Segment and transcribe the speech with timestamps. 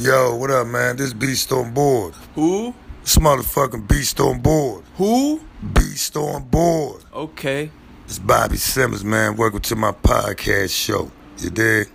[0.00, 0.96] Yo, what up, man?
[0.96, 2.14] This Beast on board.
[2.34, 2.74] Who?
[3.02, 4.82] This motherfucking Beast on board.
[4.96, 5.42] Who?
[5.74, 7.04] Beast on board.
[7.12, 7.70] Okay.
[8.06, 9.36] It's Bobby Simmons, man.
[9.36, 11.12] Welcome to my podcast show.
[11.40, 11.88] You dig?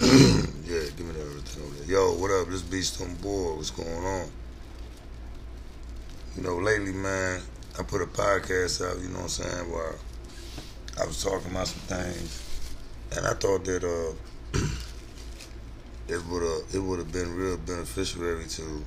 [0.00, 1.88] give me that everything over there.
[1.88, 2.48] Yo, what up?
[2.48, 3.58] This Beast on board.
[3.58, 4.28] What's going on?
[6.36, 7.42] You know, lately, man,
[7.78, 9.94] I put a podcast out, you know what I'm saying, where
[11.00, 12.42] I was talking about some things.
[13.16, 14.14] And I thought that uh
[16.08, 18.84] it would have it would have been real beneficiary to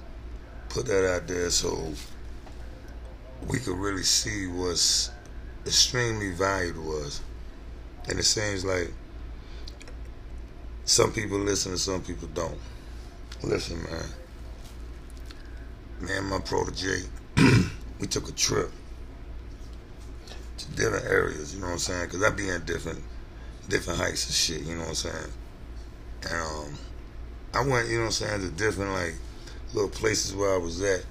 [0.69, 1.93] put that out there so
[3.47, 5.11] we could really see what's
[5.65, 7.21] extremely valued us.
[8.09, 8.93] And it seems like
[10.85, 12.57] some people listen and some people don't.
[13.43, 14.05] Listen, man.
[16.01, 17.03] Me and my protege,
[17.99, 18.71] we took a trip
[20.57, 22.05] to different areas, you know what I'm saying?
[22.05, 23.03] Because I be in different
[23.67, 25.33] different heights and shit, you know what I'm saying?
[26.29, 26.77] And um,
[27.53, 29.15] I went, you know what I'm saying, to different like
[29.73, 31.05] little places where I was at,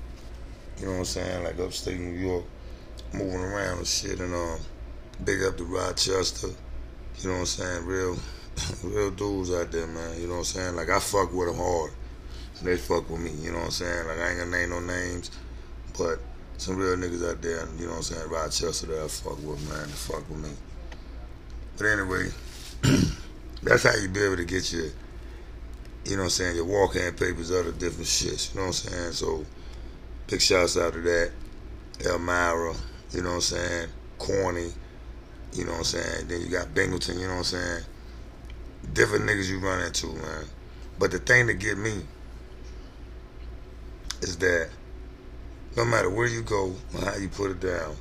[0.78, 2.44] you know what I'm saying, like upstate New York,
[3.12, 4.58] moving around and shit, and um,
[5.24, 6.48] big up to Rochester,
[7.18, 8.16] you know what I'm saying, real,
[8.84, 11.56] real dudes out there, man, you know what I'm saying, like I fuck with them
[11.56, 11.92] hard,
[12.62, 14.80] they fuck with me, you know what I'm saying, like I ain't gonna name no
[14.80, 15.30] names,
[15.96, 16.18] but
[16.58, 19.68] some real niggas out there, you know what I'm saying, Rochester that I fuck with,
[19.68, 20.50] man, fuck with me.
[21.76, 22.30] But anyway,
[23.62, 24.86] that's how you be able to get your,
[26.06, 28.92] you know what I'm saying, your walk-in papers, other different shits, you know what I'm
[28.92, 29.12] saying?
[29.12, 29.44] So,
[30.28, 31.32] big shouts out to that.
[32.04, 32.74] Elmira,
[33.10, 33.88] you know what I'm saying?
[34.18, 34.72] Corning,
[35.52, 36.28] you know what I'm saying?
[36.28, 37.84] Then you got Binghamton, you know what I'm saying?
[38.92, 40.44] Different niggas you run into, man.
[40.98, 42.02] But the thing that get me
[44.22, 44.68] is that
[45.76, 47.96] no matter where you go or how you put it down,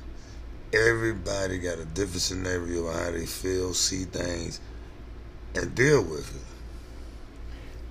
[0.72, 4.60] everybody got a different scenario of how they feel, see things,
[5.56, 6.55] and deal with it.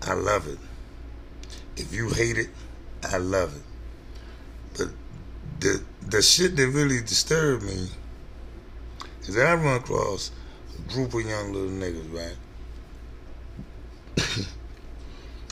[0.05, 0.59] I love it.
[1.77, 2.49] If you hate it,
[3.03, 3.63] I love it.
[4.77, 4.89] But
[5.59, 7.88] the the shit that really disturbed me
[9.23, 10.31] is that I run across
[10.77, 12.38] a group of young little niggas, right?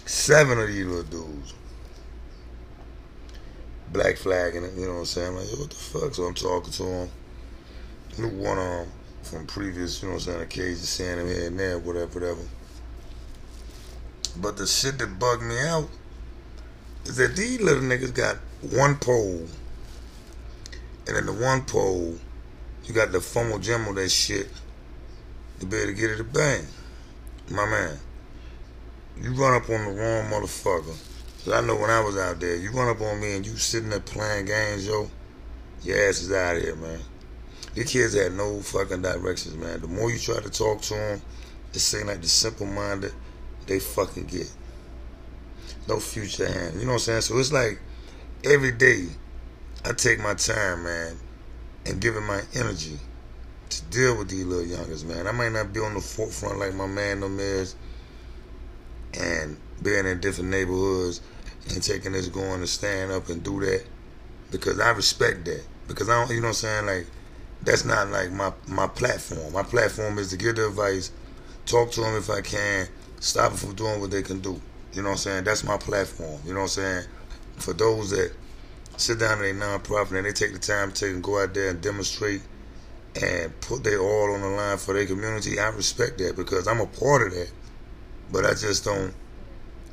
[0.06, 1.53] Seven of these little dudes.
[3.92, 5.36] Black flagging it, you know what I'm saying?
[5.36, 6.13] Like, what the fuck?
[6.13, 7.09] So I'm talking to them.
[8.18, 8.92] Knew one of them
[9.24, 12.42] from previous, you know what I'm saying, occasions, seeing him here and there, whatever, whatever.
[14.36, 15.90] But the shit that bugged me out
[17.06, 19.48] is that these little niggas got one pole,
[21.08, 22.18] and in the one pole,
[22.86, 24.50] you got the funnel gem of that shit.
[25.60, 26.66] You better get it a bang.
[27.50, 28.00] My man,
[29.22, 30.98] you run up on the wrong motherfucker.
[31.44, 33.58] Cause I know when I was out there, you run up on me and you
[33.58, 35.12] sitting there playing games, yo,
[35.84, 37.00] your ass is out here, man.
[37.76, 39.82] These kids had no fucking directions, man.
[39.82, 41.22] The more you try to talk to them,
[41.74, 43.12] it seems like the simple-minded
[43.68, 44.51] they fucking get.
[45.88, 46.79] No future hand.
[46.79, 47.22] You know what I'm saying?
[47.22, 47.79] So it's like
[48.44, 49.07] every day
[49.85, 51.18] I take my time, man,
[51.85, 53.00] and give it my energy
[53.69, 55.28] to deal with these little youngers, man.
[55.28, 57.75] I might not be on the forefront like my man them is
[59.19, 61.22] and being in different neighborhoods
[61.69, 63.84] and taking this going to stand up and do that
[64.51, 65.63] because I respect that.
[65.88, 66.85] Because I don't, you know what I'm saying?
[66.85, 67.07] Like,
[67.62, 69.53] that's not like my, my platform.
[69.53, 71.12] My platform is to give the advice,
[71.66, 72.88] talk to them if I can,
[73.24, 74.62] stop them from doing what they can do.
[74.94, 75.44] You know what I'm saying?
[75.46, 76.40] That's my platform.
[76.46, 77.06] You know what I'm saying?
[77.58, 78.34] For those that
[78.98, 81.82] sit down in a nonprofit and they take the time to go out there and
[81.82, 82.42] demonstrate
[83.22, 86.82] and put their all on the line for their community, I respect that because I'm
[86.82, 87.52] a part of that.
[88.32, 89.14] But I just don't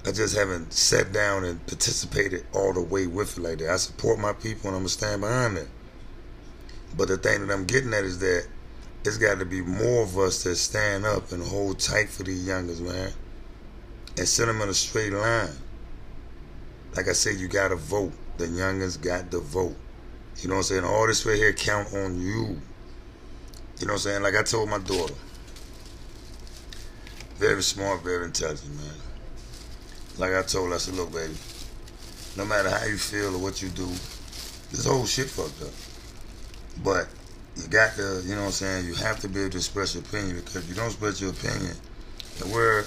[0.06, 3.70] I just haven't sat down and participated all the way with it like that.
[3.70, 5.68] I support my people and I'm gonna stand behind that.
[6.96, 8.46] But the thing that I'm getting at is that
[9.04, 12.46] it's got to be more of us that stand up and hold tight for these
[12.46, 13.12] youngers, man,
[14.18, 15.50] and send them in a straight line.
[16.94, 18.12] Like I said, you got to vote.
[18.36, 19.76] The youngers got to vote.
[20.38, 20.84] You know what I'm saying?
[20.84, 22.60] All this right here count on you.
[23.78, 24.22] You know what I'm saying?
[24.22, 25.14] Like I told my daughter,
[27.36, 28.94] very smart, very intelligent, man.
[30.18, 31.34] Like I told her, I said, look, baby,
[32.36, 33.86] no matter how you feel or what you do,
[34.70, 35.72] this whole shit fucked up.
[36.84, 37.08] But
[37.56, 39.94] you got to, you know what I'm saying, you have to be able to express
[39.94, 41.74] your opinion because if you don't express your opinion,
[42.38, 42.84] then where,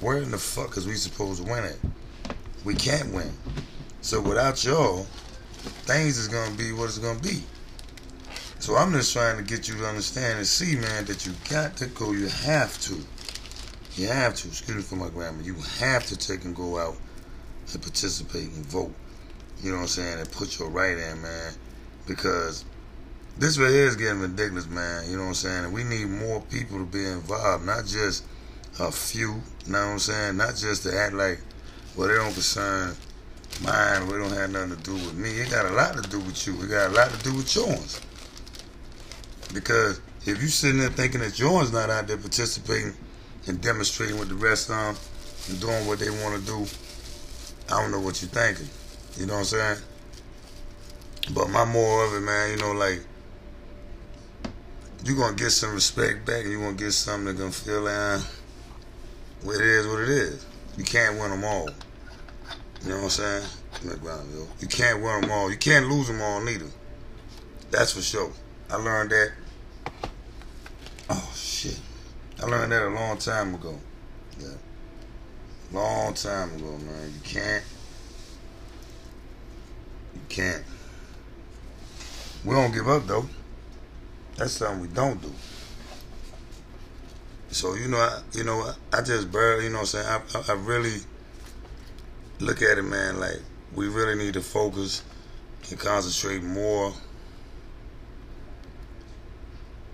[0.00, 1.78] where in the fuck is we supposed to win at?
[2.64, 3.32] We can't win.
[4.00, 5.06] So without y'all,
[5.86, 7.42] things is going to be what it's going to be.
[8.58, 11.76] So I'm just trying to get you to understand and see, man, that you got
[11.78, 12.12] to go.
[12.12, 12.96] You have to.
[13.96, 14.48] You have to.
[14.48, 15.42] Excuse me for my grammar.
[15.42, 16.96] You have to take and go out
[17.72, 18.94] and participate and vote.
[19.62, 20.18] You know what I'm saying?
[20.18, 21.52] And put your right in, man.
[22.06, 22.64] Because
[23.38, 25.10] this right here is getting ridiculous, man.
[25.10, 25.64] You know what I'm saying?
[25.64, 28.24] And we need more people to be involved, not just
[28.78, 30.36] a few, you know what I'm saying?
[30.36, 31.40] Not just to act like,
[31.96, 32.96] well, they don't concern
[33.62, 35.30] mine, we don't have nothing to do with me.
[35.30, 36.60] It got a lot to do with you.
[36.62, 38.00] It got a lot to do with yours.
[39.52, 42.94] Because if you sitting there thinking that yours not out there participating
[43.46, 44.96] and demonstrating with the rest of them
[45.48, 46.66] and doing what they want to do,
[47.68, 48.68] I don't know what you're thinking.
[49.16, 49.78] You know what I'm saying?
[51.32, 53.00] But my more of it, man, you know, like
[55.04, 58.22] you're gonna get some respect back and you're gonna get something that's gonna feel like
[59.44, 60.46] well, it is what it is.
[60.78, 61.68] You can't win them all.
[62.82, 63.48] You know what I'm saying?
[64.60, 65.50] You can't win them all.
[65.50, 66.70] You can't lose them all neither.
[67.70, 68.32] That's for sure.
[68.70, 69.32] I learned that.
[71.10, 71.78] Oh shit!
[72.42, 73.78] I learned that a long time ago.
[74.40, 74.48] Yeah,
[75.72, 77.12] long time ago, man.
[77.12, 77.64] You can't.
[80.14, 80.64] You can't.
[82.44, 83.28] We don't give up though.
[84.36, 85.32] That's something we don't do.
[87.50, 90.52] So you know, I, you know, I just barely, you know, what I'm saying, I,
[90.52, 90.98] I really
[92.40, 93.20] look at it, man.
[93.20, 93.40] Like
[93.74, 95.02] we really need to focus
[95.70, 96.92] and concentrate more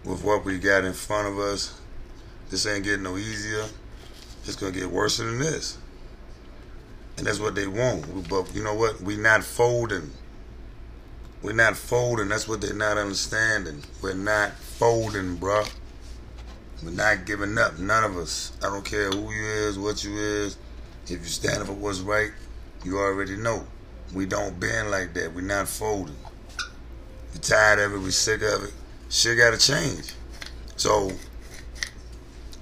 [0.05, 1.79] with what we got in front of us.
[2.49, 3.67] This ain't getting no easier.
[4.45, 5.77] It's gonna get worse than this,
[7.19, 8.29] and that's what they want.
[8.29, 9.03] But you know what?
[9.03, 10.11] We not folding.
[11.43, 12.29] We're not folding.
[12.29, 13.83] That's what they're not understanding.
[14.03, 15.65] We're not folding, bro.
[16.85, 17.79] We're not giving up.
[17.79, 18.53] None of us.
[18.63, 20.59] I don't care who you is, what you is.
[21.05, 22.31] If you stand up for what's right,
[22.85, 23.67] you already know.
[24.15, 25.35] We don't bend like that.
[25.35, 26.17] We're not folding.
[27.33, 27.99] We're tired of it.
[27.99, 28.73] We're sick of it.
[29.09, 30.13] Shit got to change.
[30.77, 31.11] So,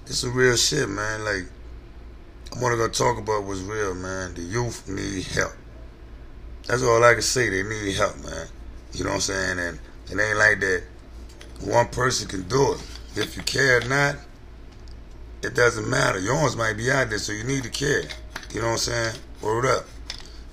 [0.06, 1.24] it's some real shit, man.
[1.24, 1.46] Like,
[2.56, 4.34] I want to go talk about what's real, man.
[4.34, 5.52] The youth need help.
[6.66, 7.48] That's all I can say.
[7.48, 8.46] They need help, man.
[8.92, 9.58] You know what I'm saying?
[9.58, 9.78] And
[10.10, 10.82] it ain't like that
[11.60, 12.80] one person can do it.
[13.16, 14.16] If you care or not,
[15.42, 16.18] it doesn't matter.
[16.18, 18.02] Yours might be out there, so you need to care.
[18.52, 19.16] You know what I'm saying?
[19.42, 19.84] Word up.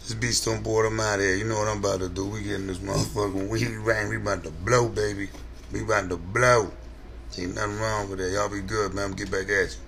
[0.02, 1.36] This beast on board, I'm out here.
[1.36, 2.28] You know what I'm about to do.
[2.28, 4.10] We getting this motherfucking weed rain.
[4.10, 5.30] We about to blow, baby.
[5.72, 6.72] We about to blow.
[7.38, 8.32] Ain't nothing wrong with that.
[8.32, 9.12] Y'all be good, man.
[9.12, 9.85] Get back at you.